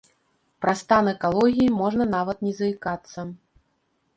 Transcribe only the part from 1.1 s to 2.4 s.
экалогіі можна нават